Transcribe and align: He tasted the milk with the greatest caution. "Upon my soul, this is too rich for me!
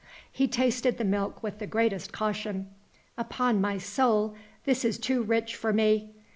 He 0.31 0.47
tasted 0.47 0.97
the 0.97 1.03
milk 1.03 1.43
with 1.43 1.59
the 1.59 1.67
greatest 1.67 2.11
caution. 2.11 2.69
"Upon 3.19 3.61
my 3.61 3.77
soul, 3.77 4.33
this 4.65 4.83
is 4.83 4.97
too 4.97 5.21
rich 5.21 5.55
for 5.55 5.71
me! 5.71 6.09